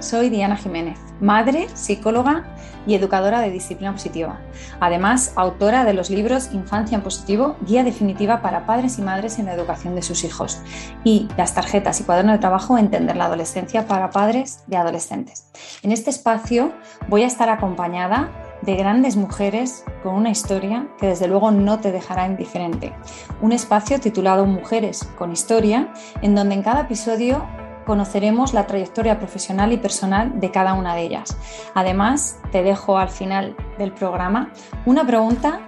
[0.00, 2.54] soy Diana Jiménez, madre, psicóloga
[2.86, 4.40] y educadora de disciplina positiva.
[4.80, 9.46] Además, autora de los libros Infancia en Positivo, Guía Definitiva para Padres y Madres en
[9.46, 10.60] la Educación de sus Hijos
[11.04, 15.50] y las tarjetas y cuaderno de trabajo Entender la Adolescencia para Padres de Adolescentes.
[15.82, 16.72] En este espacio
[17.08, 18.30] voy a estar acompañada
[18.62, 22.92] de grandes mujeres con una historia que desde luego no te dejará indiferente.
[23.40, 27.46] Un espacio titulado Mujeres con Historia, en donde en cada episodio
[27.90, 31.36] conoceremos la trayectoria profesional y personal de cada una de ellas.
[31.74, 34.52] Además, te dejo al final del programa
[34.86, 35.60] una pregunta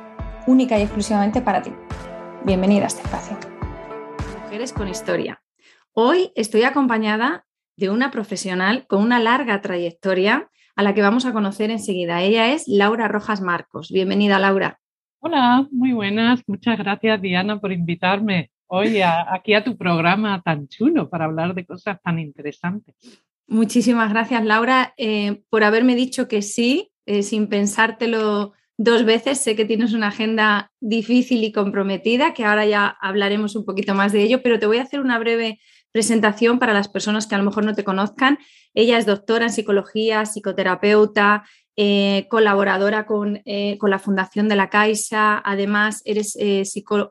[0.47, 1.73] única y exclusivamente para ti.
[2.45, 3.37] Bienvenida a este espacio.
[4.45, 5.43] Mujeres con historia.
[5.95, 7.45] Hoy estoy acompañada
[7.77, 12.23] de una profesional con una larga trayectoria a la que vamos a conocer enseguida.
[12.23, 13.91] Ella es Laura Rojas Marcos.
[13.91, 14.79] Bienvenida, Laura.
[15.19, 16.41] Hola, muy buenas.
[16.47, 21.67] Muchas gracias, Diana, por invitarme hoy aquí a tu programa tan chulo para hablar de
[21.67, 22.95] cosas tan interesantes.
[23.47, 29.39] Muchísimas gracias, Laura, eh, por haberme dicho que sí, eh, sin pensártelo dos veces.
[29.39, 34.11] Sé que tienes una agenda difícil y comprometida, que ahora ya hablaremos un poquito más
[34.13, 35.61] de ello, pero te voy a hacer una breve
[35.93, 38.39] presentación para las personas que a lo mejor no te conozcan.
[38.73, 43.07] Ella es doctora en psicología, psicoterapeuta, eh, colaboradora
[43.47, 45.39] eh, con, la Fundación de la Caixa.
[45.39, 46.65] Además, eres eh,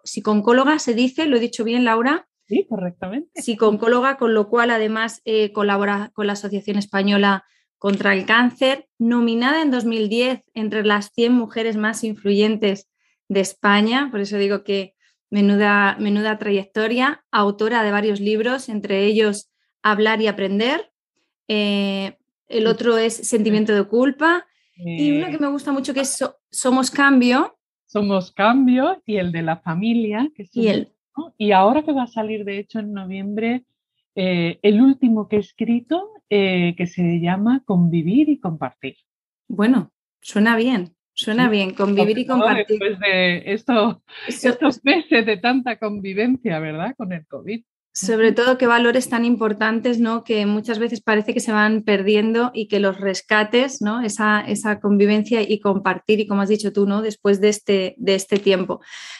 [0.03, 2.27] psiconcóloga, se dice, ¿lo he dicho bien, Laura?
[2.45, 3.41] Sí, correctamente.
[3.41, 5.21] Psiconcóloga, con lo cual además
[5.53, 7.45] colabora con la Asociación Española
[7.77, 12.89] contra el Cáncer, nominada en 2010 entre las 100 mujeres más influyentes
[13.29, 14.95] de España, por eso digo que
[15.29, 19.49] menuda, menuda trayectoria, autora de varios libros, entre ellos
[19.81, 20.91] Hablar y Aprender,
[21.47, 24.45] el otro es Sentimiento de Culpa
[24.83, 27.57] y uno que me gusta mucho que es Somos Cambio.
[27.85, 30.29] Somos Cambio y el de la familia.
[30.35, 30.93] Que y, el...
[31.37, 33.65] y ahora que va a salir, de hecho, en noviembre,
[34.15, 38.95] eh, el último que he escrito, eh, que se llama Convivir y Compartir.
[39.47, 40.95] Bueno, suena bien.
[41.13, 42.79] Suena bien, convivir y compartir.
[42.79, 46.95] Después de esto, estos meses de tanta convivencia, ¿verdad?
[46.95, 47.63] Con el COVID.
[47.93, 50.23] Sobre todo qué valores tan importantes, ¿no?
[50.23, 54.01] Que muchas veces parece que se van perdiendo y que los rescates, ¿no?
[54.01, 57.01] Esa, esa convivencia y compartir, y como has dicho tú, ¿no?
[57.01, 58.79] Después de este, de este tiempo.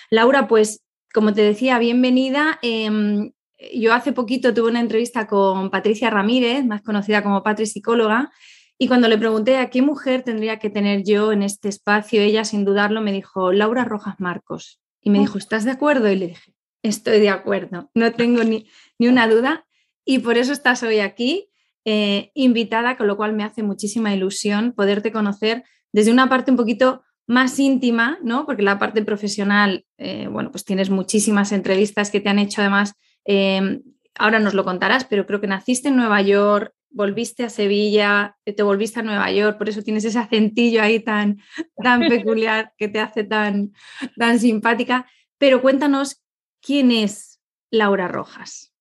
[0.09, 0.84] Laura, pues,
[1.14, 2.59] como te decía, bienvenida.
[2.62, 3.32] Em,
[3.74, 8.32] yo hace poquito tuve una entrevista con Patricia Ramírez, más conocida como Patri Psicóloga,
[8.78, 12.44] y cuando le pregunté a qué mujer tendría que tener yo en este espacio, ella
[12.46, 14.82] sin dudarlo me dijo, Laura Rojas Marcos.
[15.02, 15.22] Y me oh.
[15.22, 16.09] dijo, ¿estás de acuerdo?
[16.09, 16.51] Y le dije,
[16.84, 18.68] Estoy de acuerdo, no tengo ni,
[19.00, 19.66] una duda
[20.03, 21.50] y por eso estás hoy aquí
[21.86, 26.58] eh, invitada, con lo cual me hace muchísima ilusión poderte conocer desde una parte un
[26.58, 28.46] poquito más íntima, ¿no?
[28.46, 32.96] Porque la parte profesional, eh, bueno, pues tienes muchísimas entrevistas que te han hecho además,
[33.25, 33.81] em,
[34.16, 38.64] ahora nos lo contarás, pero creo que naciste en Nueva York, volviste a Sevilla, te
[38.64, 41.40] volviste a Nueva York, por eso tienes ese acentillo ahí tan,
[41.81, 43.72] tan peculiar que te hace tan,
[44.18, 45.06] tan simpática.
[45.38, 46.21] Pero cuéntanos
[46.62, 47.42] ¿Quién es
[47.72, 48.72] Laura Rojas?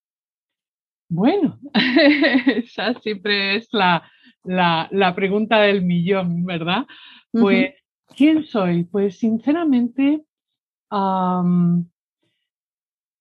[1.09, 1.59] Bueno,
[2.47, 6.87] esa siempre es la, pregunta del millón, ¿verdad?
[7.33, 7.75] Pues,
[8.15, 8.85] ¿quién soy?
[8.85, 10.25] Pues sinceramente,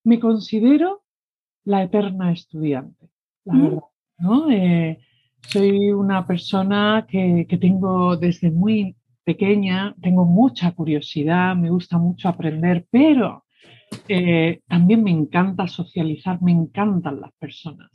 [0.03, 1.03] me considero
[1.63, 3.09] la eterna estudiante,
[3.45, 3.63] la mm.
[3.63, 3.83] verdad,
[4.17, 4.51] ¿no?
[4.51, 4.99] Eh,
[5.47, 12.27] soy una persona que, que, tengo desde muy pequeña, tengo mucha curiosidad, me gusta mucho
[12.27, 13.45] aprender, pero
[14.07, 17.89] eh, también me encanta socializar, me encantan las personas.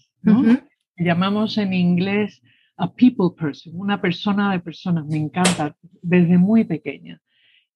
[0.97, 2.43] Llamamos en inglés
[2.77, 7.21] a people person, una persona de personas, me encanta desde muy pequeña.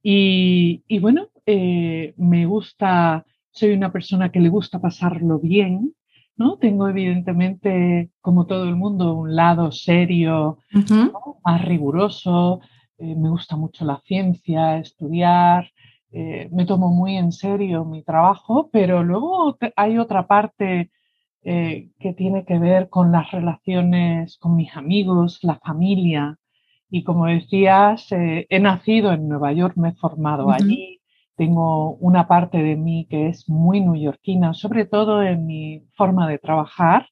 [0.03, 5.95] Y, bueno, eh, me gusta, soy una persona que le gusta pasarlo bien,
[6.37, 6.57] ¿no?
[6.59, 10.59] Tengo evidentemente, como todo el mundo, un lado serio,
[11.45, 12.61] más riguroso,
[12.99, 15.71] eh, me gusta mucho la ciencia, estudiar,
[16.11, 20.91] eh, me tomo muy en serio mi trabajo, pero luego hay otra parte
[21.43, 26.39] eh, que tiene que ver con las relaciones con mis amigos, la familia.
[26.91, 31.01] Y como decías, eh, he nacido en Nueva York, me he formado allí,
[31.37, 36.39] tengo una parte de mí que es muy neoyorquina, sobre todo en mi forma de
[36.39, 37.09] trabajar,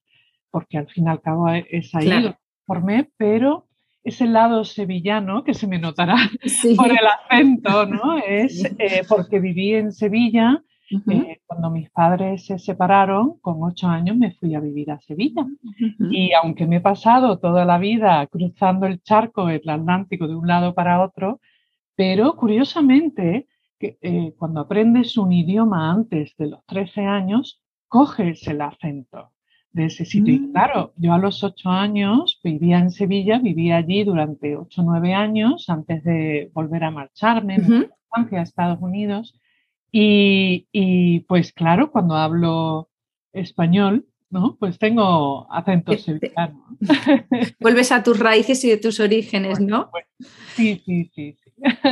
[0.50, 3.65] porque al fin y al cabo es ahí lo que formé, pero
[4.06, 6.16] ese lado sevillano que se me notará
[6.76, 8.16] por el acento, ¿no?
[8.26, 10.62] Es eh, porque viví en Sevilla.
[11.10, 15.44] Eh, cuando mis padres se separaron, con ocho años me fui a vivir a Sevilla.
[15.98, 20.46] Y aunque me he pasado toda la vida cruzando el charco, el Atlántico de un
[20.46, 21.40] lado para otro,
[21.96, 23.48] pero curiosamente,
[23.80, 29.32] que, eh, cuando aprendes un idioma antes de los 13 años, coges el acento.
[29.76, 30.34] De ese sitio.
[30.34, 30.52] Y mm.
[30.52, 35.14] claro, yo a los ocho años vivía en Sevilla, vivía allí durante ocho o nueve
[35.14, 37.58] años antes de volver a marcharme
[38.10, 39.38] a Estados Unidos.
[39.92, 42.88] Y, y, pues claro, cuando hablo
[43.32, 44.56] español, ¿no?
[44.58, 46.66] Pues tengo acento sevillano.
[47.60, 49.90] Vuelves a tus raíces y de tus orígenes, ¿no?
[50.54, 51.36] sí, sí, sí.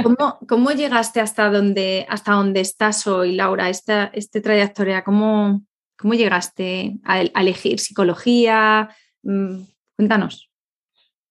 [0.03, 3.69] ¿Cómo, ¿Cómo, llegaste hasta donde, hasta donde estás hoy, Laura?
[3.69, 5.63] Esta, esta trayectoria, ¿cómo,
[5.97, 8.91] ¿cómo llegaste a, elegir psicología?
[9.23, 9.63] Mm,
[9.97, 10.51] cuéntanos.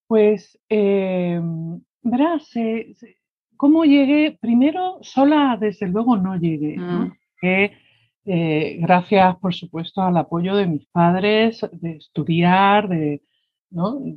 [0.08, 1.42] Pues, eh,
[2.02, 2.50] verás,
[3.58, 4.38] ¿cómo llegué?
[4.40, 6.78] Primero, sola, desde luego, no llegué.
[6.78, 7.06] ¿no?
[7.06, 7.14] Mm.
[8.26, 13.22] Eh, gracias, por supuesto, al apoyo de mis padres, de estudiar, de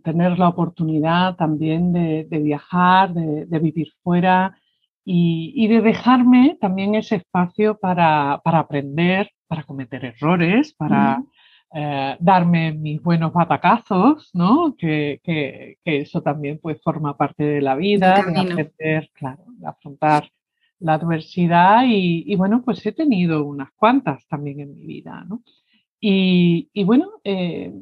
[0.05, 4.59] tener la oportunidad también de, viajar, de, vivir fuera
[5.05, 11.23] y, de dejarme también ese espacio para, aprender, para cometer errores, para
[11.75, 14.75] eh, darme mis buenos batacazos, ¿no?
[14.77, 15.21] Que,
[15.85, 20.31] eso también pues, forma parte de la vida, de aprender, claro, de afrontar
[20.79, 25.43] la adversidad y, bueno, pues he tenido unas cuantas también en mi vida, ¿no?
[26.01, 27.73] Y, bueno, eh,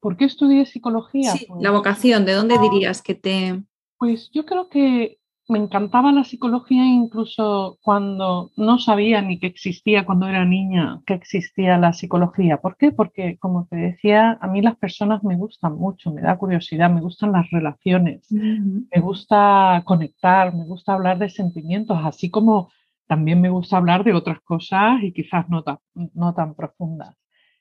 [0.00, 1.32] ¿por qué estudié psicología?
[1.32, 3.62] Sí, la vocación, ¿de dónde dirías que te...?
[3.96, 5.18] Pues yo creo que
[5.48, 11.14] me encantaba la psicología incluso cuando no sabía ni que existía cuando era niña, que
[11.14, 12.58] existía la psicología.
[12.58, 12.92] ¿Por qué?
[12.92, 17.02] Porque, como te decía, a mí las personas me gustan mucho, me da curiosidad, me
[17.02, 22.70] gustan las relaciones, me gusta conectar, me gusta hablar de sentimientos, así como
[23.06, 25.78] también me gusta hablar de otras cosas y quizás no tan,
[26.14, 27.14] no tan profundas.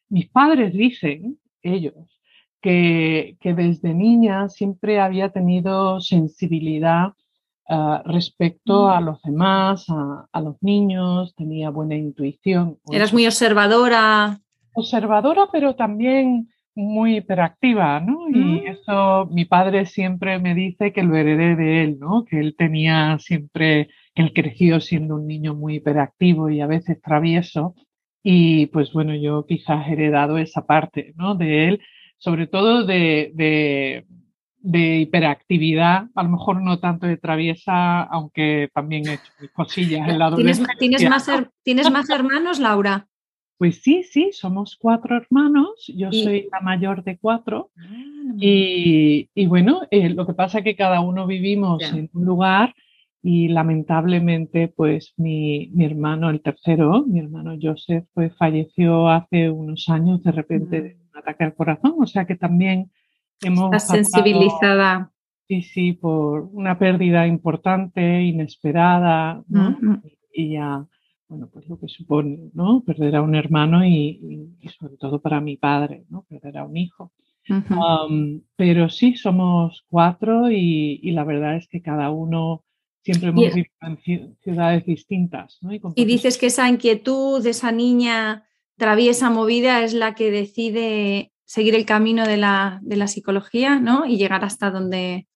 [0.08, 2.22] Mis padres dicen, ellos,
[2.62, 7.14] que, que desde niña siempre había tenido sensibilidad
[7.70, 9.06] Ah, respecto a mm.
[9.06, 12.78] los demás, a, los niños, tenía buena intuición.
[12.92, 14.40] Eras muy observadora.
[14.74, 18.28] Observadora, pero también muy hiperactiva, ¿no?
[18.30, 18.68] Y mm.
[18.68, 22.26] eso mi padre siempre me dice que lo heredé de él, ¿no?
[22.26, 27.02] Que él tenía siempre, que él creció siendo un niño muy hiperactivo y a veces
[27.02, 27.76] travieso.
[28.24, 31.36] Y pues bueno, yo quizás he heredado esa parte, ¿no?
[31.36, 31.82] De él,
[32.18, 34.06] sobre todo de, de
[34.64, 40.18] de hiperactividad, a lo mejor no tanto de traviesa, aunque también he hecho cosillas en
[40.18, 40.76] la adolescencia.
[40.80, 41.30] ¿Tienes, más,
[41.64, 43.08] ¿Tienes más hermanos, Laura?
[43.58, 47.72] Pues sí, sí, somos cuatro hermanos, yo soy la mayor de cuatro.
[47.78, 52.74] Ah, y, bueno, eh, lo que pasa es que cada uno vivimos en un lugar
[53.22, 59.90] y lamentablemente pues mi, mi, hermano, el tercero, mi hermano Joseph, pues falleció hace unos
[59.90, 62.92] años de repente de un ataque al corazón, o sea que también
[63.44, 65.12] Estás sensibilizada.
[65.48, 69.78] Sí, sí, por una pérdida importante, inesperada, ¿no?
[70.34, 70.86] Y ya,
[71.28, 72.84] bueno, pues lo que supone, ¿no?
[72.86, 76.26] Perder a un hermano y, sobre todo para mi padre, ¿no?
[76.30, 77.12] Perder a un hijo.
[78.56, 82.64] pero sí, somos cuatro y, la verdad es que cada uno
[83.02, 85.58] siempre hemos vivido en ciudades distintas.
[85.62, 85.72] ¿no?
[85.74, 88.46] y dices que esa inquietud, esa niña
[88.78, 94.08] traviesa, movida, es la que decide seguir el camino de la, de la psicología ¿no?
[94.08, 95.28] y llegar hasta donde...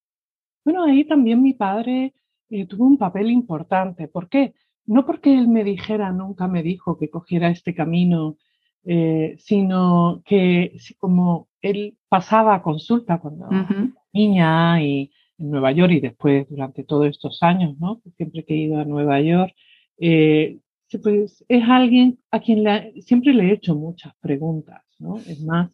[0.65, 2.15] Bueno, ahí también mi padre
[2.49, 4.07] eh, tuvo un papel importante.
[4.07, 4.55] ¿Por qué?
[4.87, 8.35] No porque él me dijera, nunca me dijo que cogiera este camino,
[8.83, 13.47] eh, sino que como él pasaba consulta cuando
[14.11, 18.01] niña y en Nueva York y después durante todos estos años, ¿no?
[18.15, 19.53] Siempre que he ido a Nueva York,
[19.99, 20.57] eh,
[21.03, 22.65] pues es alguien a quien
[23.03, 25.17] siempre le he hecho muchas preguntas, ¿no?
[25.17, 25.69] Es más,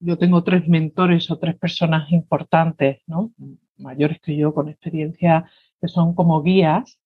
[0.00, 3.32] yo tengo tres mentores o tres personas importantes, ¿no?
[3.78, 6.98] mayores que yo, con experiencia, que son como guías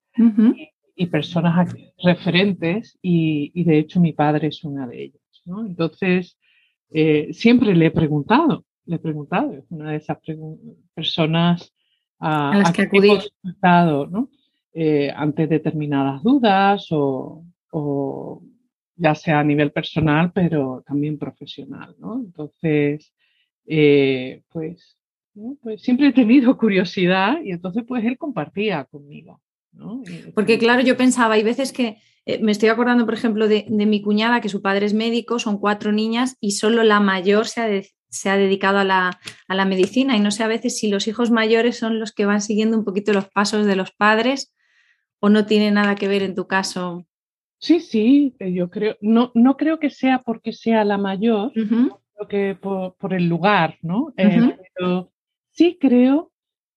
[0.95, 5.43] y, personas referentes, y, de hecho mi padre es una de ellas.
[5.45, 5.67] ¿no?
[5.67, 6.39] Entonces,
[6.91, 10.19] eh, siempre le he preguntado, le he preguntado, es una de esas
[10.95, 11.73] personas
[12.19, 14.31] a, las que, he consultado, ¿no?
[14.75, 18.43] Eh, ante determinadas dudas o, o
[19.03, 22.21] ya sea a nivel personal, pero también profesional, ¿no?
[22.25, 23.13] Entonces,
[23.67, 24.97] eh, pues,
[25.61, 29.41] pues, siempre he tenido curiosidad y entonces pues él compartía conmigo.
[29.73, 30.03] ¿no?
[30.35, 34.03] Porque claro, yo pensaba, hay veces que eh, me estoy acordando, por ejemplo, de, mi
[34.03, 37.83] cuñada, que su padre es médico, son cuatro niñas y solo la mayor se ha,
[38.11, 39.19] se ha dedicado a la,
[39.49, 42.27] a la, medicina y no sé a veces si los hijos mayores son los que
[42.27, 44.55] van siguiendo un poquito los pasos de los padres
[45.21, 47.07] o no tiene nada que ver en tu caso.
[47.63, 52.01] Sí, sí, eh, yo creo, no, no creo que sea porque sea la mayor, sino
[52.29, 54.13] que por, el lugar, ¿no?
[54.17, 55.13] Eh, pero
[55.53, 56.33] sí creo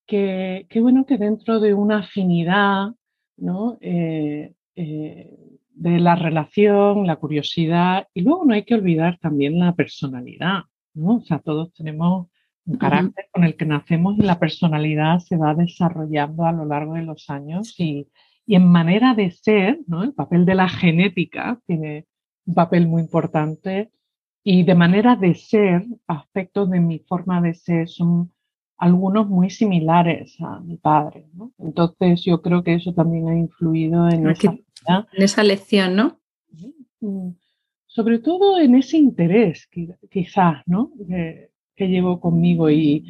[0.05, 2.89] que, bueno, que dentro de una afinidad,
[3.35, 3.79] ¿no?
[3.81, 10.65] Eh, de la relación, la curiosidad y luego no hay que olvidar también la personalidad,
[10.93, 11.15] ¿no?
[11.15, 12.27] O sea, todos tenemos
[12.67, 16.93] un carácter con el que nacemos y la personalidad se va desarrollando a lo largo
[16.93, 18.07] de los años y,
[18.45, 20.03] y en manera de ser, ¿no?
[20.03, 22.05] El papel de la genética tiene
[22.45, 23.91] un papel muy importante
[24.43, 28.31] y de manera de ser, aspectos de mi forma de ser son
[28.77, 31.27] algunos muy similares a mi padre.
[31.33, 31.51] ¿no?
[31.57, 34.51] Entonces yo creo que eso también ha influido en, esa,
[34.87, 36.19] en esa, lección, ¿no?
[37.01, 37.29] Mm,
[37.87, 39.67] sobre todo en ese interés,
[40.09, 40.91] quizás, ¿no?
[41.07, 43.03] Que, llevo conmigo y,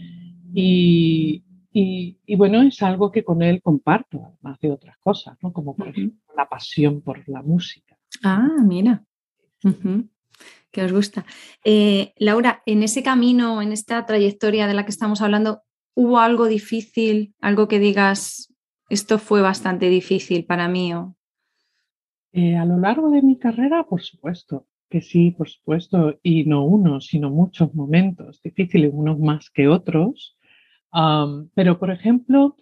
[0.53, 1.43] y,
[1.77, 5.51] y, bueno, es algo que con él comparto, además de otras cosas, ¿no?
[5.51, 7.97] Como por ejemplo la pasión por la música.
[8.23, 9.03] Ah, mira.
[10.71, 11.25] que os gusta.
[11.65, 15.63] Eh, Laura, en ese camino, en esta trayectoria de la que estamos hablando,
[15.95, 18.53] ¿hubo algo difícil, algo que digas,
[18.89, 20.93] esto fue bastante difícil para mí?
[20.93, 21.17] O...
[22.31, 26.63] Eh, a lo largo de mi carrera, por supuesto, que sí, por supuesto, y no
[26.63, 30.34] uno, sino muchos momentos difíciles, unos más que otros.
[31.53, 32.55] Pero, por ejemplo,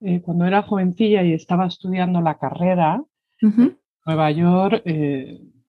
[0.00, 3.02] eh, cuando era jovencilla y estaba estudiando la carrera,
[3.40, 4.82] en Nueva York,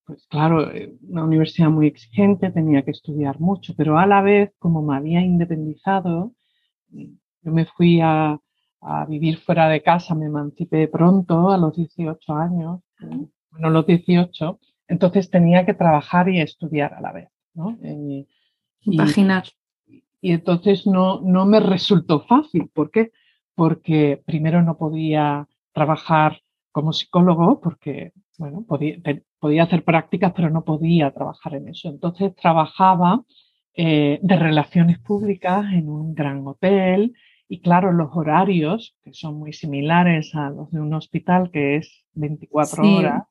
[0.06, 4.52] pues claro, eh, una universidad muy exigente, tenía que estudiar mucho, pero a la vez,
[4.60, 6.34] como me había independizado,
[6.90, 8.40] yo me fui a,
[9.08, 12.82] vivir fuera de casa, me emancipé pronto, a los 18 años,
[13.50, 17.78] bueno, los 18, entonces tenía que trabajar y estudiar a la vez, ¿no?
[17.82, 18.28] Eh,
[18.82, 19.46] Imaginar.
[20.24, 22.70] Y, entonces no, no me resultó fácil.
[22.74, 23.12] ¿Por qué?
[23.56, 28.98] Porque primero no podía trabajar como psicólogo porque, bueno, podía,
[29.40, 31.90] podía hacer prácticas, pero no podía trabajar en eso.
[31.90, 33.24] Entonces trabajaba
[33.76, 37.14] eh, de relaciones públicas en un gran hotel
[37.48, 42.06] y claro, los horarios, que son muy similares a los de un hospital, que es
[42.14, 43.24] 24 horas,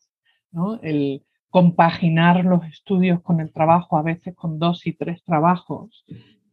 [0.53, 0.81] ¿no?
[0.83, 6.05] el compaginar los estudios con el trabajo, a veces con dos y tres trabajos,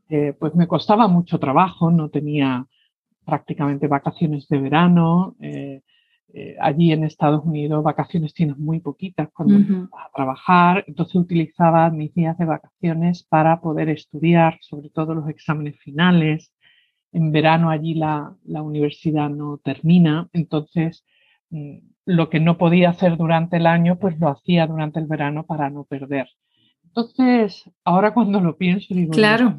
[0.09, 2.65] eh, pues me costaba mucho trabajo, no tenía
[3.25, 5.35] prácticamente vacaciones de verano.
[5.39, 5.81] Eh,
[6.33, 11.89] eh, allí en Estados Unidos vacaciones tienes muy poquitas cuando vas a trabajar, entonces utilizaba
[11.89, 16.53] mis días de vacaciones para poder estudiar, sobre todo los exámenes finales.
[17.11, 21.03] En verano allí la, la universidad no termina, entonces
[21.49, 25.45] mm, lo que no podía hacer durante el año, pues lo hacía durante el verano
[25.45, 26.27] para no perder.
[26.89, 29.55] Entonces, ahora cuando lo pienso, digo, claro.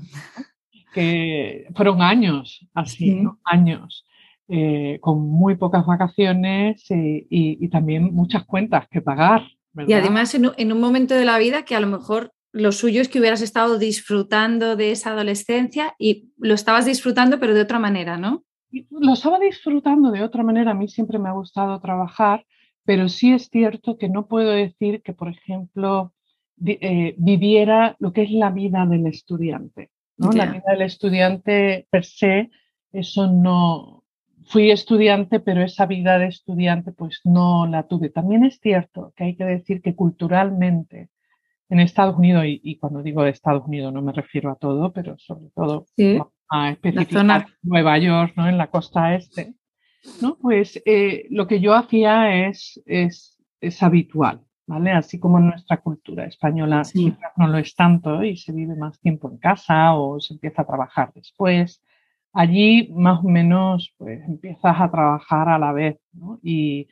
[0.94, 4.04] que fueron años así, años.
[4.52, 9.44] Eh, con muy pocas vacaciones y, también muchas cuentas que pagar.
[9.86, 13.08] Y además en, un momento de la vida que a lo mejor lo suyo es
[13.08, 18.16] que hubieras estado disfrutando de esa adolescencia y lo estabas disfrutando pero de otra manera,
[18.16, 18.42] ¿no?
[18.90, 22.44] Lo estaba disfrutando de otra manera, a mí siempre me ha gustado trabajar,
[22.84, 26.12] pero sí es cierto que no puedo decir que, por ejemplo,
[26.64, 29.90] eh, viviera lo que es la vida del estudiante.
[30.16, 30.32] ¿no?
[30.32, 32.50] La vida del estudiante per se,
[32.92, 34.00] eso no,
[34.50, 38.10] fui estudiante, pero esa vida de estudiante pues no la tuve.
[38.10, 41.10] También es cierto que hay que decir que culturalmente
[41.68, 45.50] en Estados Unidos, y, cuando digo Estados Unidos no me refiero a todo, pero sobre
[45.54, 45.86] todo
[46.48, 48.48] a especificar Nueva York, ¿no?
[48.48, 49.54] en la costa este,
[50.20, 50.36] ¿no?
[50.36, 54.42] pues eh, lo que yo hacía es, es, es, habitual.
[54.70, 54.92] ¿Vale?
[54.92, 56.82] Así como en nuestra cultura española
[57.36, 60.66] no lo es tanto y se vive más tiempo en casa o se empieza a
[60.66, 61.82] trabajar después,
[62.32, 66.38] allí más o menos pues empiezas a trabajar a la vez, ¿no?
[66.44, 66.86] Y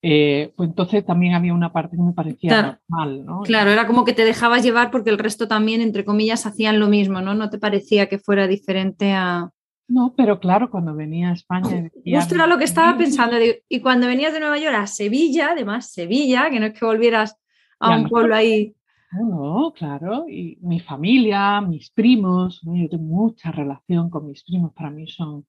[0.00, 3.42] eh, pues entonces también había una parte que me parecía mal, ¿no?
[3.42, 6.88] Claro, era como que te dejabas llevar porque el resto también, entre comillas, hacían lo
[6.88, 7.34] mismo, ¿no?
[7.34, 9.50] No te parecía que fuera diferente a...
[9.90, 11.90] No, pero claro, cuando venía a España...
[12.04, 13.36] Justo era lo que estaba pensando.
[13.68, 17.36] Y cuando venías de Nueva York a Sevilla, además Sevilla, que no es que volvieras
[17.80, 18.74] a un pueblo ahí
[19.12, 24.90] no, claro, y mi familia, mis primos, yo tengo mucha relación con mis primos, para
[24.90, 25.46] mí son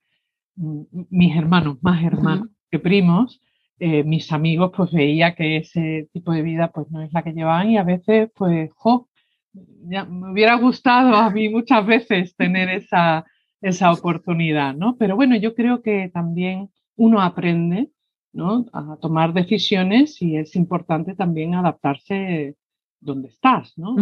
[0.55, 0.81] mm,
[1.11, 3.39] mis hermanos, más hermanos que primos.
[3.79, 7.33] Eh, mis amigos pues veía que ese tipo de vida pues no es la que
[7.33, 9.09] llevaban y a veces pues, jo,
[9.53, 13.25] ya me hubiera gustado a mí muchas veces tener esa,
[13.61, 14.97] esa oportunidad, ¿no?
[14.97, 17.89] Pero bueno, yo creo que también uno aprende,
[18.33, 18.65] ¿no?
[18.73, 22.55] A tomar decisiones y es importante también adaptarse
[22.99, 23.95] donde estás, ¿no?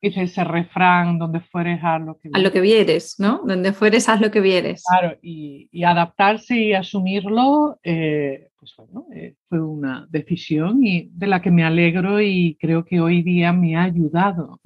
[0.00, 2.40] Dice ese refrán, donde fueres, haz lo que vieres.
[2.40, 3.40] A lo que vieres, ¿no?
[3.44, 4.84] Donde fueres, haz lo que vieres.
[4.86, 11.40] Claro, y, adaptarse y asumirlo, eh, pues bueno, eh, fue una decisión y de la
[11.40, 14.60] que me alegro y creo que hoy día me ha ayudado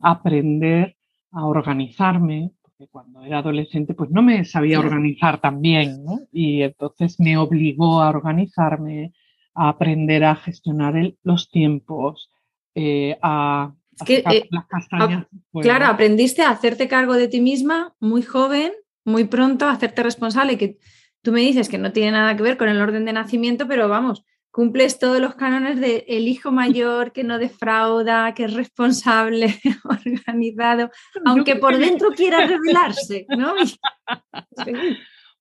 [0.00, 0.96] a aprender
[1.32, 2.50] a organizarme,
[2.88, 6.20] cuando era adolescente pues no me sabía organizar tan bien, ¿no?
[6.32, 9.12] Y entonces me obligó a organizarme,
[9.54, 12.30] a aprender a gestionar los tiempos,
[12.74, 13.74] eh, a,
[14.06, 15.26] eh, las castañas.
[15.52, 18.72] claro, aprendiste a hacerte cargo de ti misma muy joven,
[19.04, 20.78] muy pronto, a hacerte responsable, que
[21.22, 23.88] tú me dices que no tiene nada que ver con el orden de nacimiento, pero
[23.88, 29.54] vamos, cumples todos los cánones de el hijo mayor que no defrauda, que es responsable,
[29.84, 30.90] organizado,
[31.24, 33.54] aunque por dentro quiera rebelarse, ¿no?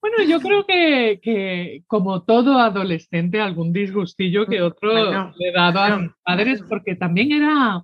[0.01, 4.94] Bueno, yo creo que, como todo adolescente, algún disgustillo que otro
[5.38, 7.84] le he dado a mis padres, porque también era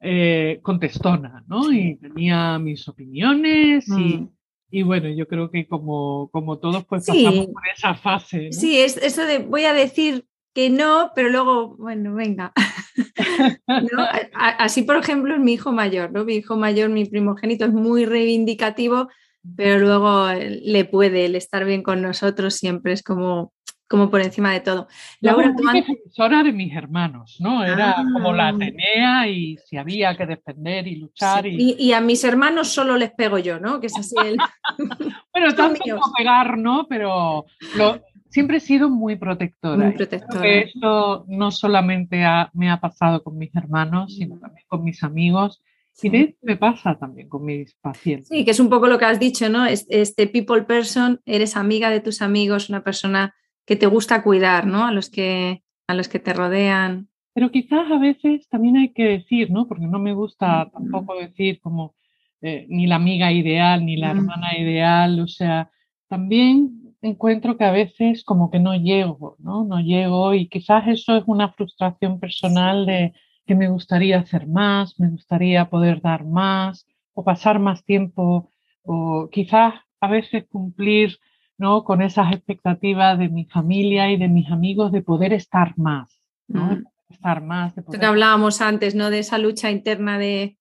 [0.00, 1.72] eh, contestona, ¿no?
[1.72, 4.30] Y tenía mis opiniones y, mm.
[4.72, 8.52] y, bueno, yo creo que como, como todos pues pasamos por esa fase.
[8.52, 12.52] Sí, es eso de voy a decir que no, pero luego, bueno, venga.
[14.34, 16.24] Así, por ejemplo, es mi hijo mayor, ¿no?
[16.24, 19.08] Mi hijo mayor, mi primogénito, es muy reivindicativo,
[19.56, 23.52] pero luego le puede el estar bien con nosotros siempre es como,
[23.88, 24.88] como por encima de todo.
[25.20, 27.64] Laura, tú profesora de mis hermanos, ¿no?
[27.64, 28.50] Era como la ah.
[28.50, 31.46] Atenea y si había que defender y luchar.
[31.46, 31.92] Y...
[31.92, 33.80] a mis hermanos solo les pego yo, ¿no?
[33.80, 34.36] Que es así el...
[35.32, 36.86] bueno, tampoco pegar, ¿no?
[36.88, 39.86] Pero lo, siempre he sido muy protectora.
[39.86, 40.46] Muy protectora.
[40.46, 44.40] esto no solamente me ha pasado con mis hermanos, sino mm.
[44.40, 45.62] también con mis amigos.
[46.00, 48.28] Y de me pasa también con mis pacientes.
[48.28, 49.66] Sí, que es un poco lo que has dicho, ¿no?
[49.66, 53.34] Este people person, eres amiga de tus amigos, una persona
[53.66, 54.86] que te gusta cuidar, ¿no?
[54.86, 57.08] A los que, a los que te rodean.
[57.34, 59.66] Pero quizás a veces también hay que decir, ¿no?
[59.66, 60.70] Porque no me gusta mm.
[60.70, 61.96] tampoco decir como
[62.40, 64.16] eh, ni la amiga ideal, ni la mm.
[64.18, 65.68] hermana ideal, o sea,
[66.06, 69.64] también encuentro que a veces como que no llego, ¿no?
[69.64, 73.12] No llego y quizás eso es una frustración personal de
[73.46, 78.52] que me gustaría hacer más, me gustaría poder dar más o pasar más tiempo
[78.82, 81.18] o quizás a veces cumplir
[81.56, 81.84] ¿no?
[81.84, 86.66] con esas expectativas de mi familia y de mis amigos de poder estar más, ¿no?
[86.66, 86.84] Mm.
[87.10, 87.74] estar más.
[87.74, 89.10] De que hablábamos antes, ¿no?
[89.10, 90.56] De esa lucha interna de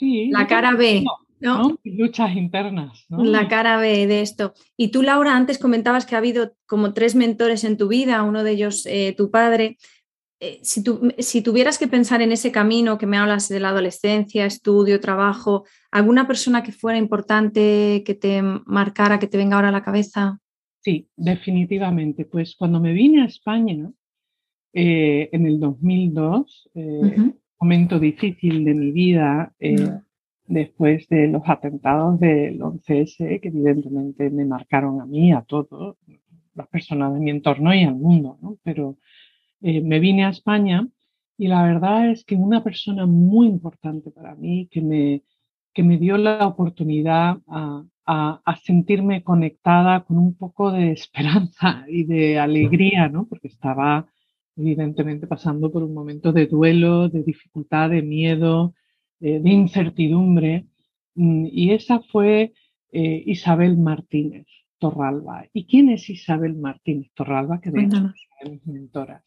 [0.00, 1.02] la cara B.
[1.02, 1.27] ¿no?
[1.84, 3.06] Luchas internas.
[3.08, 4.54] La cara B de esto.
[4.76, 8.42] Y tú, Laura, antes comentabas que ha habido como tres mentores en tu vida, uno
[8.42, 9.78] de ellos eh, tu padre.
[10.40, 10.84] Eh, si,
[11.18, 15.64] si, tuvieras que pensar en ese camino que me hablas de la adolescencia, estudio, trabajo,
[15.90, 20.38] ¿alguna persona que fuera importante, que te marcara, que te venga ahora a la cabeza?
[20.80, 22.24] Sí, definitivamente.
[22.24, 23.90] Pues cuando me vine a España
[24.72, 26.70] eh, en el 2002,
[27.60, 29.52] momento difícil de mi vida,
[30.48, 35.96] después de los atentados del 11S, que evidentemente me marcaron a mí, a todos,
[36.54, 38.58] las personas de mi entorno y al mundo, ¿no?
[38.64, 38.96] Pero
[39.60, 40.88] eh, me vine a España
[41.36, 45.22] y la verdad es que una persona muy importante para mí, que me,
[45.72, 52.04] que me dio la oportunidad a, a, sentirme conectada con un poco de esperanza y
[52.04, 53.26] de alegría, ¿no?
[53.26, 54.06] Porque estaba
[54.56, 58.74] evidentemente pasando por un momento de duelo, de dificultad, de miedo,
[59.20, 60.66] de, incertidumbre,
[61.14, 62.52] mm, y esa fue
[62.92, 64.46] eh, Isabel Martínez
[64.78, 65.46] Torralba.
[65.52, 67.60] ¿Y quién es Isabel Martínez Torralba?
[67.60, 69.22] Que de hecho es mis mentoras.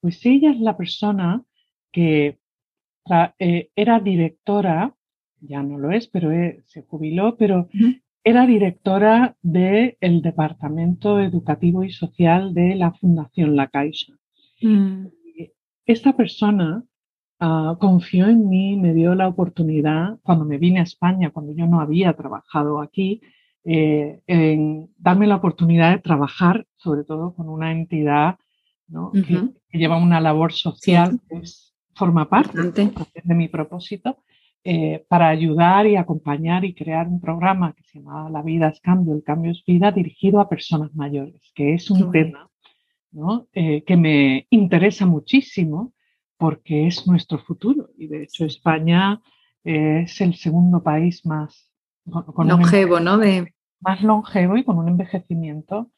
[0.00, 1.42] Pues ella es la persona
[1.90, 2.38] que
[3.38, 4.94] eh, era directora,
[5.40, 7.68] ya no lo es, pero eh, se jubiló, pero
[8.22, 14.14] era directora del Departamento Educativo y Social de la Fundación La Caixa.
[14.62, 15.06] Mm.
[15.86, 16.82] Esta persona
[17.40, 21.66] Ah, confió en mí, me dio la oportunidad, cuando me vine a España, cuando yo
[21.66, 23.20] no había trabajado aquí,
[23.64, 28.36] eh, en darme la oportunidad de trabajar, sobre todo con una entidad
[29.12, 31.40] que, lleva una labor social, que
[31.94, 34.18] forma parte de mi propósito,
[34.62, 38.80] eh, para ayudar y acompañar y crear un programa que se llama La vida es
[38.80, 42.48] cambio, el cambio es vida, dirigido a personas mayores, que es un tema
[43.52, 45.93] eh, que me interesa muchísimo
[46.44, 47.88] porque es nuestro futuro.
[47.96, 49.22] Y de hecho España
[49.64, 51.72] es el segundo país más
[52.04, 53.16] longevo, ¿no?
[53.16, 53.54] De...
[53.80, 55.90] Más longevo y con un envejecimiento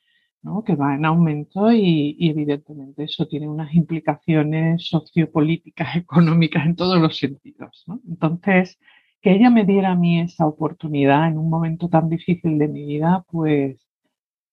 [0.64, 7.16] que va en aumento y, evidentemente eso tiene unas implicaciones sociopolíticas, económicas en todos los
[7.18, 7.84] sentidos.
[8.08, 8.78] Entonces,
[9.20, 12.86] que ella me diera a mí esa oportunidad en un momento tan difícil de mi
[12.86, 13.84] vida, pues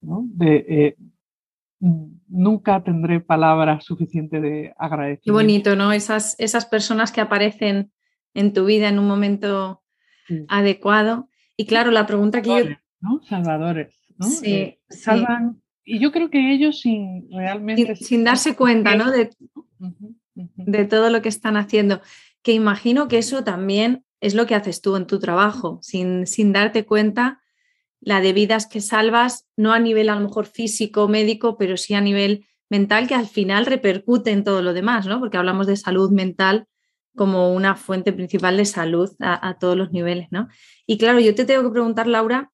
[0.01, 0.95] de, eh,
[2.29, 5.23] nunca tendré palabras suficientes de agradecimiento.
[5.25, 5.91] Qué bonito, ¿no?
[5.91, 7.91] Esas, esas personas que aparecen
[8.33, 9.83] en tu vida en un momento
[10.47, 11.29] adecuado.
[11.57, 12.75] Y claro, la pregunta que yo...
[13.01, 13.21] ¿no?
[13.23, 14.27] Salvadores, ¿no?
[14.27, 14.79] Sí, eh,
[15.83, 17.95] Y yo creo que ellos sin realmente...
[17.97, 19.11] Sin, darse cuenta, ¿no?
[19.11, 19.29] De,
[20.35, 22.01] de todo lo que están haciendo.
[22.41, 26.53] Que imagino que eso también es lo que haces tú en tu trabajo, sin, sin
[26.53, 27.42] darte cuenta
[28.05, 31.93] la de vidas que salvas, no a nivel a lo mejor físico, médico, pero sí
[31.93, 35.19] a nivel mental que al final repercute en todo lo demás, ¿no?
[35.19, 36.67] Porque hablamos de salud mental
[37.15, 40.47] como una fuente principal de salud a, todos los niveles, ¿no?
[40.87, 42.51] Y claro, yo te tengo que preguntar, Laura,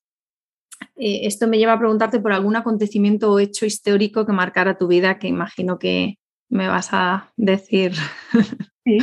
[0.98, 4.88] eh, esto me lleva a preguntarte por algún acontecimiento o hecho histórico que marcara tu
[4.88, 7.94] vida, que imagino que me vas a decir.
[8.86, 8.98] Sí,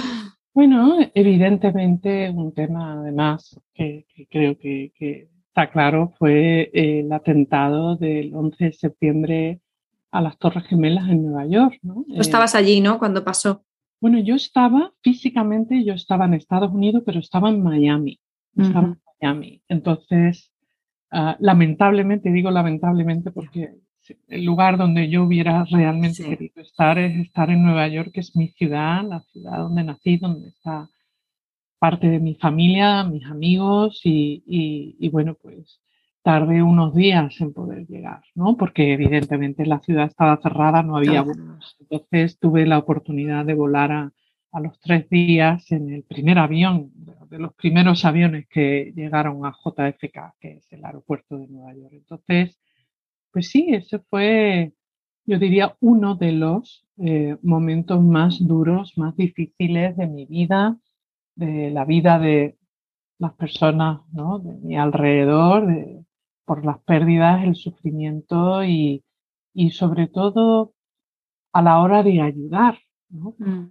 [0.56, 8.64] bueno, evidentemente un tema además que, creo que, está claro fue el atentado del 11
[8.64, 9.60] de septiembre
[10.10, 11.78] a las Torres Gemelas en Nueva York.
[11.82, 12.04] ¿no?
[12.06, 12.98] Tú estabas allí, ¿no?
[12.98, 13.64] Cuando pasó.
[13.98, 18.20] Bueno, yo estaba físicamente, yo estaba en Estados Unidos, pero estaba en Miami.
[18.54, 19.62] Estaba en Miami.
[19.68, 20.52] Entonces,
[21.10, 23.76] ah, lamentablemente, digo lamentablemente porque
[24.28, 28.36] el lugar donde yo hubiera realmente querido estar es estar en Nueva York, que es
[28.36, 30.90] mi ciudad, la ciudad donde nací, donde está
[31.78, 34.42] parte de mi familia, mis amigos y,
[34.98, 35.80] y bueno, pues
[36.26, 38.56] tardé unos días en poder llegar, ¿no?
[38.56, 41.76] Porque evidentemente la ciudad estaba cerrada, no había vuelos.
[41.78, 44.12] Entonces tuve la oportunidad de volar a,
[44.50, 46.90] a, los tres días en el primer avión,
[47.30, 51.92] de los primeros aviones que llegaron a JFK, que es el aeropuerto de Nueva York.
[51.92, 52.58] Entonces,
[53.30, 54.72] pues sí, ese fue,
[55.26, 60.76] yo diría, uno de los eh, momentos más duros, más difíciles de mi vida,
[61.36, 62.58] de la vida de
[63.18, 64.38] las personas ¿no?
[64.40, 66.04] de mi alrededor, de,
[66.44, 69.02] por las pérdidas, el sufrimiento y,
[69.70, 70.74] sobre todo
[71.52, 72.78] a la hora de ayudar.
[73.08, 73.68] Mm.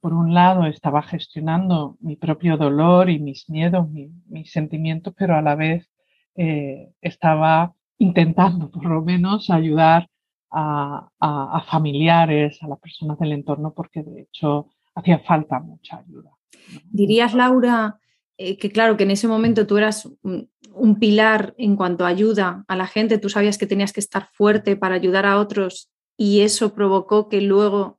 [0.00, 5.40] por un lado estaba gestionando mi propio dolor y mis miedos, mis sentimientos, pero a
[5.40, 5.90] la vez
[6.36, 10.08] eh, estaba intentando por lo menos ayudar
[10.50, 16.30] a, familiares, a las personas del entorno, porque de hecho hacía falta mucha ayuda.
[16.90, 17.98] Dirías, Laura,
[18.36, 22.64] eh, que claro, que en ese momento tú eras un, pilar en cuanto a ayuda
[22.68, 26.40] a la gente, tú sabías que tenías que estar fuerte para ayudar a otros y
[26.40, 27.98] eso provocó que luego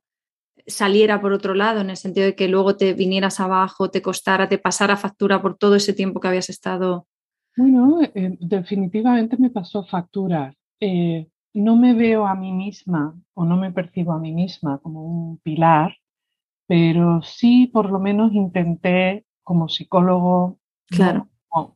[0.66, 4.48] saliera por otro lado, en el sentido de que luego te vinieras abajo, te costara,
[4.48, 7.06] te pasara factura por todo ese tiempo que habías estado.
[7.56, 10.54] Bueno, eh, definitivamente me pasó factura.
[10.80, 15.04] Eh, no me veo a mí misma o no me percibo a mí misma como
[15.04, 15.94] un pilar,
[16.66, 21.28] pero sí por lo menos intenté como psicólogo, claro.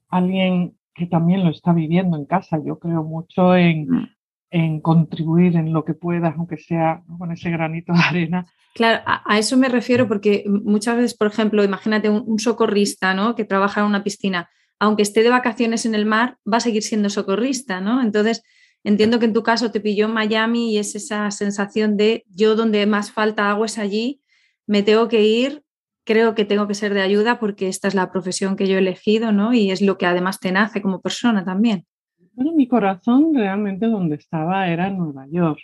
[0.09, 2.59] alguien que también lo está viviendo en casa.
[2.64, 4.09] Yo creo mucho en, mm.
[4.51, 8.46] en contribuir en lo que puedas, aunque sea con ese granito de arena.
[8.75, 13.35] Claro, a, eso me refiero porque muchas veces, por ejemplo, imagínate un, socorrista ¿no?
[13.35, 16.83] que trabaja en una piscina, aunque esté de vacaciones en el mar, va a seguir
[16.83, 18.03] siendo socorrista, ¿no?
[18.03, 18.42] Entonces,
[18.85, 22.55] entiendo que en tu caso te pilló en Miami y es esa sensación de yo
[22.55, 24.20] donde más falta agua es allí,
[24.66, 25.62] me tengo que ir
[26.07, 28.79] creo que tengo que ser de ayuda porque esta es la profesión que yo he
[28.79, 29.52] elegido, ¿no?
[29.52, 31.85] Y es lo que además te nace como persona también.
[32.33, 35.59] Bueno, mi corazón realmente donde estaba era en Nueva York.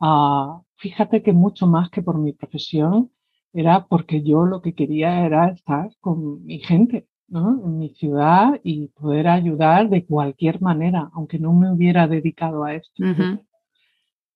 [0.00, 3.12] Ah, fíjate que mucho más que por mi profesión
[3.52, 7.64] era porque yo lo que quería era estar con mi gente, ¿no?
[7.64, 12.74] En mi ciudad y poder ayudar de cualquier manera, aunque no me hubiera dedicado a
[12.74, 13.04] esto.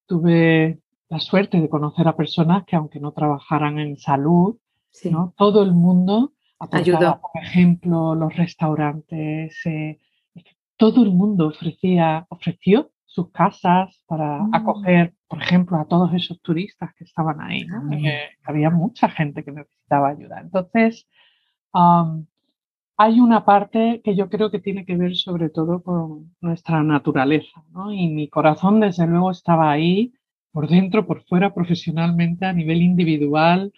[0.07, 0.79] Tuve
[1.11, 4.57] la suerte de conocer a personas que aunque no trabajaran en salud,
[5.37, 7.21] todo el mundo ayudó.
[7.21, 9.99] Por ejemplo, los restaurantes, eh,
[10.77, 14.55] todo el mundo ofrecía, ofreció sus casas para mm.
[14.55, 17.67] acoger, por ejemplo, a todos esos turistas que estaban ahí.
[17.73, 17.83] Ah,
[18.45, 20.41] había mucha gente que necesitaba ayuda.
[20.41, 21.09] Entonces,
[22.97, 27.65] hay una parte que yo creo que tiene que ver sobre todo con nuestra naturaleza,
[27.93, 30.13] Y mi corazón, desde luego, estaba ahí,
[30.53, 33.73] por dentro, por fuera, profesionalmente, a nivel individual,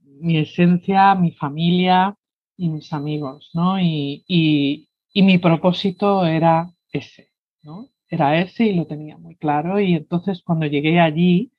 [0.00, 2.16] mi esencia, mi familia
[2.56, 3.80] y mis amigos, ¿no?
[3.80, 7.30] Y, y, mi propósito era ese,
[7.62, 7.88] ¿no?
[8.08, 9.80] Era ese y lo tenía muy claro.
[9.80, 11.52] Y entonces cuando llegué allí,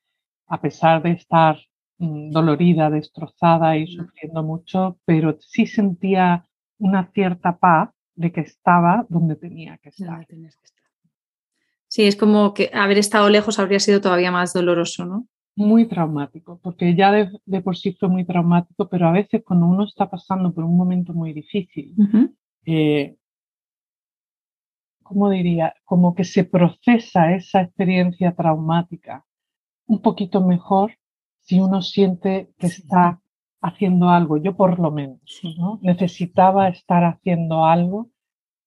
[0.48, 1.58] a pesar de estar
[1.98, 6.46] mm, dolorida, destrozada y sufriendo mucho, pero sí sentía
[6.78, 10.28] una cierta paz de que estaba donde tenía que estar.
[11.92, 15.28] Sí, es como que haber estado lejos habría sido todavía más doloroso, ¿no?
[15.56, 19.84] muy traumático, porque ya de, por sí fue muy traumático, pero a veces cuando uno
[19.86, 21.94] está pasando por un momento muy difícil,
[22.66, 23.18] eh,
[25.04, 25.74] ¿cómo diría?
[25.84, 29.26] Como que se procesa esa experiencia traumática
[29.86, 30.98] un poquito mejor
[31.42, 33.22] si uno siente que está
[33.62, 34.38] haciendo algo.
[34.38, 35.20] Yo por lo menos
[35.82, 38.10] necesitaba estar haciendo algo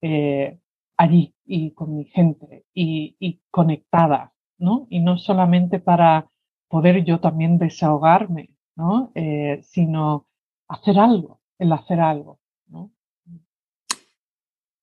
[0.03, 0.59] eh,
[0.99, 4.87] allí y con mi gente y, y conectada, ¿no?
[4.91, 6.29] Y no solamente para
[6.69, 9.13] poder yo también desahogarme, ¿no?
[9.15, 10.27] Eh, sino
[10.69, 12.41] hacer algo, el hacer algo.
[12.69, 12.91] ¿no?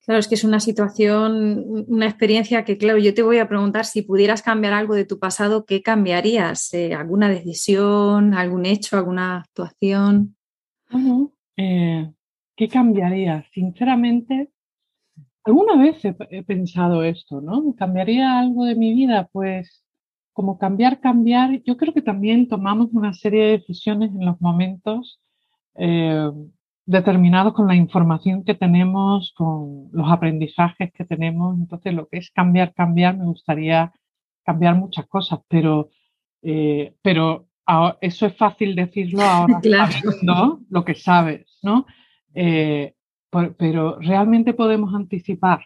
[0.04, 3.86] Claro, es que es una situación, una experiencia que, claro, yo te voy a preguntar
[3.86, 6.74] si pudieras cambiar algo de tu pasado, ¿qué cambiarías?
[6.74, 10.36] Eh, ¿Alguna decisión, algún hecho, alguna actuación?
[11.58, 12.12] Eh,
[12.56, 13.46] ¿qué cambiaría?
[13.54, 14.50] Sinceramente,
[15.44, 17.76] alguna vez he, pensado esto, ¿no?
[17.78, 19.30] ¿Cambiaría algo de mi vida?
[19.32, 19.84] Pues
[20.34, 25.20] como cambiar, cambiar, yo creo que también tomamos una serie de decisiones en los momentos
[25.76, 26.30] eh,
[26.86, 31.58] determinados con la información que tenemos, con los aprendizajes que tenemos.
[31.58, 33.92] Entonces, lo que es cambiar, cambiar, me gustaría
[34.44, 35.90] cambiar muchas cosas, pero,
[36.42, 37.48] eh, pero
[38.02, 40.60] eso es fácil decirlo ahora claro.
[40.70, 41.86] lo que sabes, ¿no?
[42.34, 42.96] Eh,
[43.58, 45.66] pero ¿realmente podemos anticipar?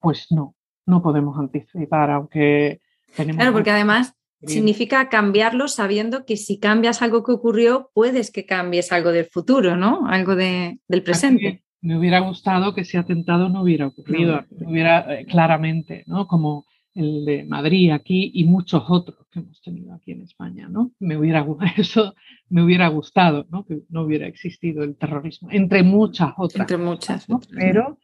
[0.00, 0.54] Pues no,
[0.86, 2.80] no podemos anticipar, aunque
[3.16, 3.38] tenemos...
[3.38, 4.14] Claro, porque además
[4.46, 9.76] significa cambiarlo sabiendo que si cambias algo que ocurrió, puedes que cambies algo del futuro,
[9.76, 10.06] ¿no?
[10.08, 11.62] Algo del presente.
[11.82, 16.26] Me hubiera gustado que ese atentado no hubiera ocurrido, hubiera eh, claramente, ¿no?
[16.26, 20.92] Como el de Madrid aquí y muchos otros que hemos tenido aquí en España, ¿no?
[20.98, 22.14] Me hubiera eso
[22.48, 23.64] me hubiera gustado, ¿no?
[23.64, 26.62] Que no hubiera existido el terrorismo, entre muchas otras.
[26.62, 27.26] Entre muchas.
[27.52, 27.98] Pero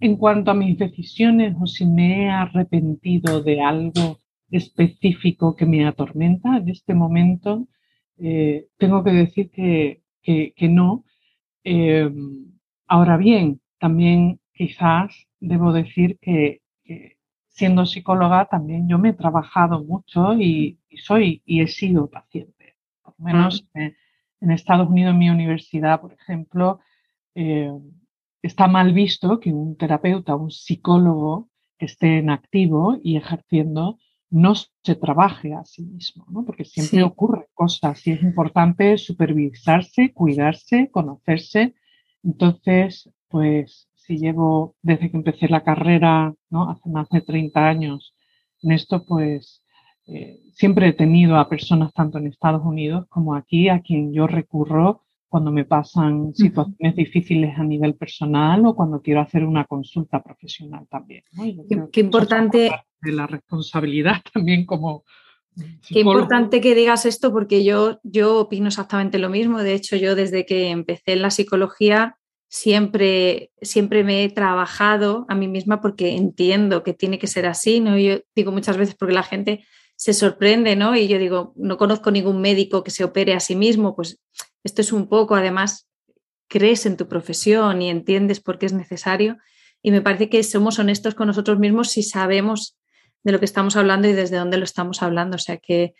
[0.00, 4.18] en cuanto a mis decisiones o si me he arrepentido de algo
[4.50, 7.68] específico que me atormenta en este momento,
[8.18, 11.04] eh, tengo que decir que, que, no.
[11.64, 12.10] Eh,
[12.86, 16.62] ahora bien, también quizás debo decir que,
[17.58, 22.76] siendo psicóloga también yo me he trabajado mucho y, soy y he sido paciente.
[23.02, 23.96] Por lo menos eh,
[24.40, 26.80] en Estados Unidos, en mi universidad, por ejemplo,
[28.42, 33.98] está mal visto que un terapeuta, un psicólogo que esté en activo y ejerciendo,
[34.30, 36.44] no se trabaje a sí mismo, ¿no?
[36.44, 41.74] porque siempre ocurren cosas y es importante supervisarse, cuidarse, conocerse.
[42.22, 46.70] Entonces, pues si llevo desde que empecé la carrera, ¿no?
[46.70, 48.14] hace más de 30 años
[48.62, 49.62] en esto, pues
[50.06, 54.26] eh, siempre he tenido a personas tanto en Estados Unidos como aquí a quien yo
[54.26, 60.22] recurro cuando me pasan situaciones difíciles a nivel personal o cuando quiero hacer una consulta
[60.22, 61.22] profesional también.
[61.92, 62.70] Qué, importante.
[63.02, 65.04] De la responsabilidad también como...
[65.86, 69.58] Qué importante que digas esto porque yo, yo opino exactamente lo mismo.
[69.58, 72.17] De hecho, yo desde que empecé en la psicología
[72.48, 77.80] siempre, siempre me he trabajado a mí misma porque entiendo que tiene que ser así.
[77.80, 77.98] ¿no?
[77.98, 79.64] Yo digo muchas veces porque la gente
[79.96, 80.96] se sorprende, ¿no?
[80.96, 84.20] Y yo digo, no conozco ningún médico que se opere a sí mismo, pues
[84.62, 85.88] esto es un poco, además,
[86.48, 89.38] crees en tu profesión y entiendes por qué es necesario.
[89.82, 92.78] Y me parece que somos honestos con nosotros mismos si sabemos
[93.22, 95.36] de lo que estamos hablando y desde dónde lo estamos hablando.
[95.36, 95.94] O sea que.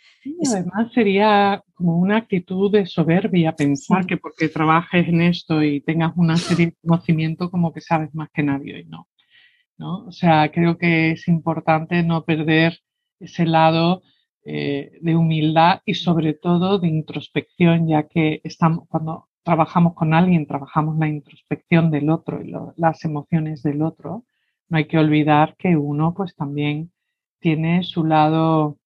[0.51, 6.13] Además, sería como una actitud de soberbia pensar que porque trabajes en esto y tengas
[6.15, 9.07] una serie de conocimiento, como que sabes más que nadie y no.
[9.77, 10.05] ¿no?
[10.05, 12.79] O sea, creo que es importante no perder
[13.19, 14.01] ese lado
[14.43, 20.47] eh, de humildad y sobre todo de introspección, ya que estamos, cuando trabajamos con alguien,
[20.47, 24.25] trabajamos la introspección del otro y las emociones del otro.
[24.67, 26.91] No hay que olvidar que uno pues también
[27.39, 28.77] tiene su lado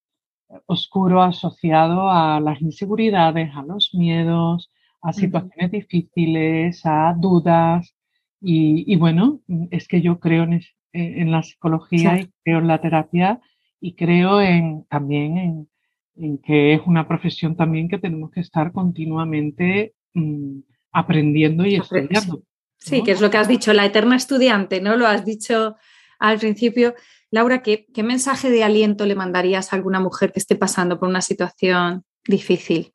[0.65, 7.95] oscuro asociado a las inseguridades, a los miedos, a situaciones difíciles, a dudas.
[8.41, 10.47] Y, bueno, es que yo creo
[10.91, 13.39] en, la psicología y creo en la terapia
[13.79, 15.67] y creo en, también
[16.15, 20.59] en, que es una profesión también que tenemos que estar continuamente mm,
[20.91, 22.43] aprendiendo y estudiando.
[22.77, 24.97] Sí, que es lo que has dicho, la eterna estudiante, ¿no?
[24.97, 25.77] Lo has dicho
[26.19, 26.93] al principio.
[27.33, 31.09] Laura, ¿qué, ¿qué, mensaje de aliento le mandarías a alguna mujer que esté pasando por
[31.09, 32.93] una situación difícil?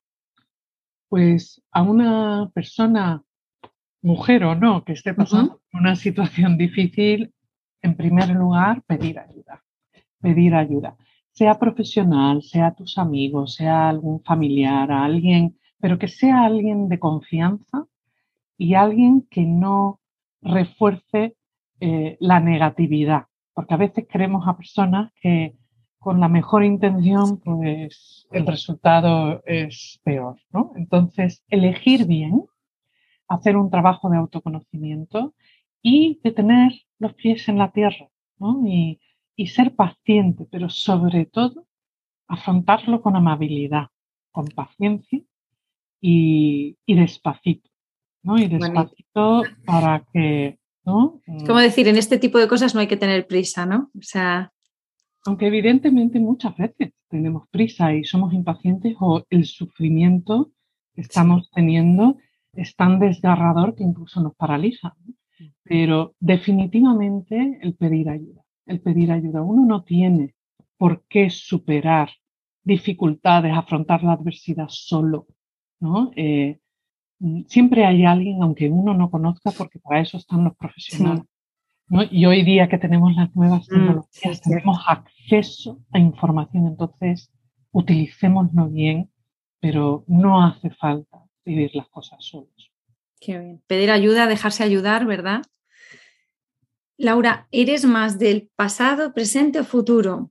[1.09, 3.23] Pues a una persona,
[4.01, 7.35] mujer o no, que esté pasando por una situación difícil,
[7.83, 9.65] en primer lugar, pedir ayuda
[10.21, 10.97] pedir ayuda,
[11.31, 17.87] sea profesional, sea tus amigos, sea algún familiar, alguien, pero que sea alguien de confianza
[18.57, 20.01] y alguien que no
[20.43, 21.37] refuerce
[21.81, 23.27] eh, la negatividad,
[23.59, 25.57] porque a veces queremos a personas que
[25.99, 30.71] con la mejor intención, pues el resultado es peor, ¿no?
[30.77, 32.45] Entonces, elegir bien,
[33.27, 35.35] hacer un trabajo de autoconocimiento
[35.83, 38.63] y de tener los pies en la tierra, ¿no?
[38.65, 39.01] Y,
[39.35, 41.67] y ser paciente, pero sobre todo
[42.29, 43.89] afrontarlo con amabilidad,
[44.31, 45.21] con paciencia
[46.01, 47.69] y, despacito,
[48.23, 48.39] ¿no?
[48.39, 50.58] Y despacito para que,
[50.89, 51.21] ¿no?
[51.47, 53.91] Como decir, en este tipo de cosas no hay que tener prisa, ¿no?
[53.95, 54.51] O sea...
[55.27, 60.51] Aunque evidentemente muchas veces tenemos prisa y somos impacientes o el sufrimiento
[60.95, 62.17] que estamos teniendo
[62.55, 64.97] es tan desgarrador que incluso nos paraliza.
[65.63, 68.43] pero definitivamente el pedir ayuda.
[68.65, 69.43] El pedir ayuda.
[69.43, 70.35] Uno no tiene
[70.79, 72.09] por qué superar
[72.65, 75.27] dificultades, afrontar la adversidad solo.
[75.81, 76.11] ¿no?
[76.17, 76.59] Eh,
[77.47, 81.25] siempre hay alguien, aunque uno no conozca, porque para eso están los profesionales.
[81.89, 82.03] ¿no?
[82.11, 87.33] Y hoy día que tenemos las nuevas mm, tecnologías, tenemos acceso a información, entonces
[87.73, 89.11] utilicémoslo bien,
[89.61, 92.73] pero no hace falta vivir las cosas solos.
[93.21, 93.63] Qué bien.
[93.67, 95.43] Pedir ayuda, dejarse ayudar, ¿verdad?
[96.97, 100.31] Laura, ¿eres más del pasado, presente o futuro?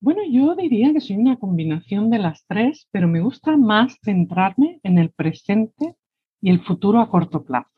[0.00, 4.80] Bueno, yo diría que soy una combinación de las tres, pero me gusta más centrarme
[4.82, 5.96] en el presente
[6.40, 7.70] y el futuro a corto plazo.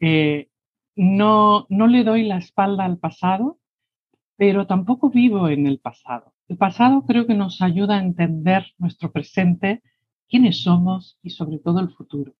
[0.00, 0.48] Eh,
[0.96, 3.58] no, no le doy la espalda al pasado,
[4.36, 6.34] pero tampoco vivo en el pasado.
[6.48, 9.82] El pasado creo que nos ayuda a entender nuestro presente,
[10.28, 12.34] quiénes somos y sobre todo el futuro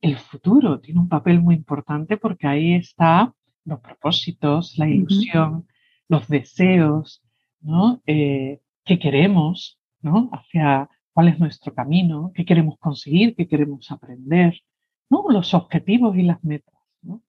[0.00, 5.66] el futuro tiene un papel muy importante porque ahí está los propósitos, la ilusión,
[6.10, 7.22] los deseos,
[7.60, 8.02] ¿no?
[8.06, 10.28] Eh, ¿Qué queremos, ¿no?
[10.32, 14.60] Hacia cuál es nuestro camino, qué queremos conseguir, qué queremos aprender,
[15.08, 15.24] ¿no?
[15.30, 17.22] Los objetivos y las metas, ¿no?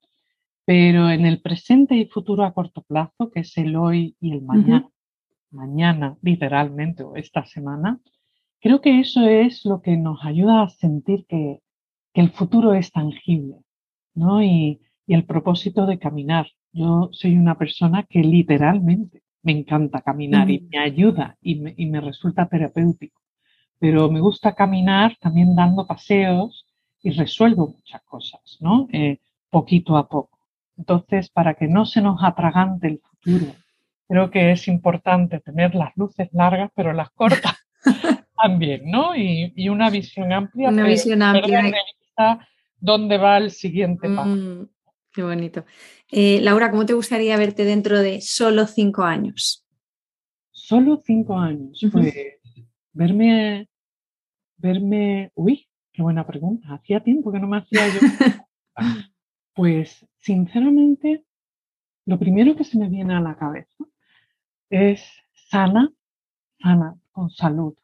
[0.66, 4.42] Pero en el presente y futuro a corto plazo, que es el hoy y el
[4.42, 4.88] mañana,
[5.50, 8.00] mañana literalmente o esta semana,
[8.60, 11.62] creo que eso es lo que nos ayuda a sentir que
[12.12, 13.56] que el futuro es tangible,
[14.14, 14.42] ¿no?
[14.42, 16.46] Y, el propósito de caminar.
[16.72, 22.48] Yo soy una persona que literalmente me encanta caminar y me ayuda y me, resulta
[22.48, 23.20] terapéutico,
[23.78, 26.66] pero me gusta caminar también dando paseos
[27.02, 28.88] y resuelvo muchas cosas, ¿no?
[28.92, 29.18] Eh,
[29.50, 30.38] poquito a poco.
[30.78, 33.52] Entonces, para que no se nos atragante el futuro,
[34.08, 37.56] creo que es importante tener las luces largas, pero las cortas
[38.42, 39.14] también, ¿no?
[39.16, 40.68] Y, una visión amplia.
[40.68, 41.72] Una visión amplia
[42.82, 44.36] dónde va el siguiente paso.
[44.36, 44.68] Mm,
[45.12, 45.64] qué bonito.
[46.10, 49.64] Eh, Laura, ¿cómo te gustaría verte dentro de solo cinco años?
[50.50, 51.80] Solo cinco años.
[51.92, 52.14] Pues
[52.92, 53.68] verme,
[54.56, 56.74] verme, uy, qué buena pregunta.
[56.74, 58.00] Hacía tiempo que no me hacía yo.
[59.54, 61.24] pues sinceramente,
[62.06, 63.84] lo primero que se me viene a la cabeza
[64.70, 65.92] es sana,
[66.60, 67.74] sana, con salud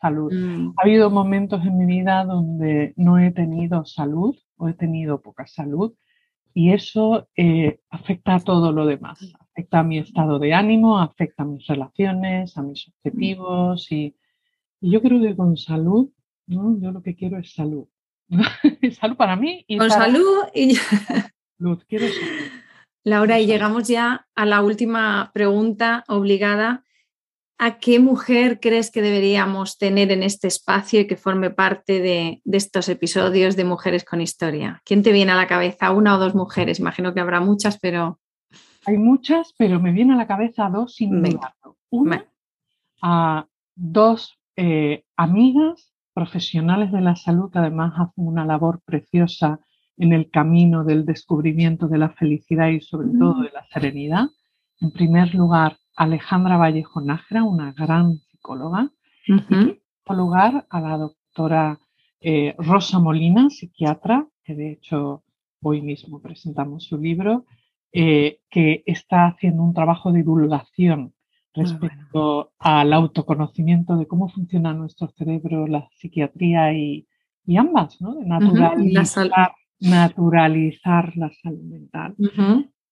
[0.00, 0.32] salud.
[0.32, 0.74] Mm.
[0.76, 5.46] Ha habido momentos en mi vida donde no he tenido salud o he tenido poca
[5.46, 5.94] salud
[6.56, 9.18] y eso eh, afecta a todo lo demás.
[9.38, 14.16] Afecta a mi estado de ánimo, afecta a mis relaciones, a mis objetivos y,
[14.80, 16.08] yo creo que con salud,
[16.46, 16.80] ¿no?
[16.80, 17.86] yo lo que quiero es salud.
[18.98, 21.82] salud para mí y con salud y salud.
[21.86, 22.50] Quiero salud.
[23.04, 26.85] Laura, y llegamos ya a la última pregunta obligada
[27.58, 32.42] ¿A qué mujer crees que deberíamos tener en este espacio y que forme parte de,
[32.44, 34.82] estos episodios de Mujeres con Historia?
[34.84, 35.90] ¿Quién te viene a la cabeza?
[35.90, 36.80] ¿Una o dos mujeres?
[36.80, 38.20] Imagino que habrá muchas, pero...
[38.84, 41.78] Hay muchas, pero me viene a la cabeza dos sin dudarlo.
[41.90, 42.26] Una,
[43.00, 49.60] a dos eh, amigas profesionales de la salud que además hacen una labor preciosa
[49.96, 53.42] en el camino del descubrimiento de la felicidad y sobre todo mm.
[53.42, 54.26] de la serenidad.
[54.80, 58.90] En primer lugar, Alejandra Vallejo Nájera, una gran psicóloga,
[59.26, 59.80] y en
[60.16, 61.80] lugar a la doctora
[62.20, 65.24] eh, Rosa Molina, psiquiatra, que de hecho
[65.62, 67.46] hoy mismo presentamos su libro,
[67.92, 71.14] eh, que está haciendo un trabajo de divulgación
[71.54, 77.06] respecto al autoconocimiento de cómo funciona nuestro cerebro, la psiquiatría y,
[77.56, 78.14] ambas, ¿no?
[78.14, 82.14] De naturalizar, naturalizar la salud mental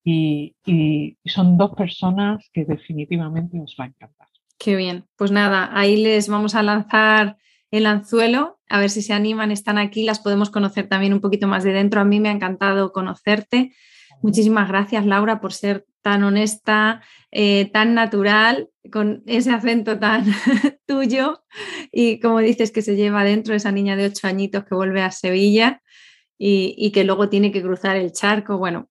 [0.05, 4.27] y, son dos personas que definitivamente os va a encantar.
[4.59, 5.05] Qué bien.
[5.17, 7.37] Pues nada, ahí les vamos a lanzar
[7.71, 11.47] el anzuelo, a ver si se animan, están aquí, las podemos conocer también un poquito
[11.47, 11.99] más de dentro.
[11.99, 13.73] A mí me ha encantado conocerte.
[14.21, 20.25] Muchísimas gracias, Laura, por ser tan honesta, eh, tan natural, con ese acento tan
[20.85, 21.43] tuyo
[21.91, 25.11] y como dices que se lleva dentro esa niña de ocho añitos que vuelve a
[25.11, 25.81] Sevilla
[26.37, 28.57] y, y que luego tiene que cruzar el charco.
[28.59, 28.87] Bueno,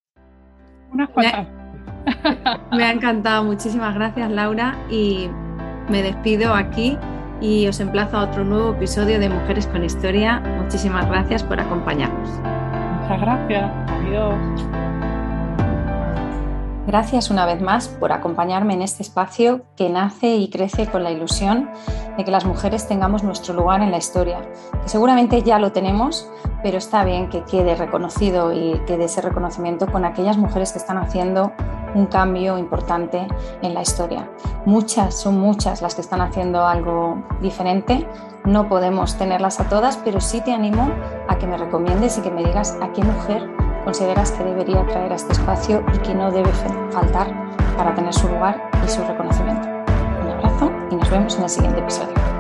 [2.73, 5.29] me, ha encantado, muchísimas gracias Laura y
[5.89, 6.99] me despido aquí
[7.41, 10.41] y os emplazo a otro nuevo episodio de Mujeres con Historia.
[10.63, 12.29] Muchísimas gracias por acompañarnos.
[13.03, 14.84] Muchas gracias, adiós.
[16.87, 21.11] Gracias una vez más por acompañarme en este espacio que nace y crece con la
[21.11, 21.71] ilusión
[22.19, 24.43] de que las mujeres tengamos nuestro lugar en la historia,
[24.83, 26.29] que seguramente ya lo tenemos,
[26.63, 30.79] pero está bien que quede reconocido y que dé ese reconocimiento con aquellas mujeres que
[30.79, 31.53] están haciendo
[31.95, 33.27] un cambio importante
[33.63, 34.29] en la historia.
[34.67, 38.07] Muchas, son muchas las que están haciendo algo diferente.
[38.45, 40.93] No podemos tenerlas a todas, pero sí te animo
[41.29, 45.13] a que me recomiendes y que me digas a qué mujer consideras que debería traer
[45.13, 46.51] a este espacio y que no debe
[46.91, 47.29] faltar
[47.77, 49.69] para tener su lugar y su reconocimiento.
[50.23, 52.34] Un abrazo y nos vemos en el siguiente episodio.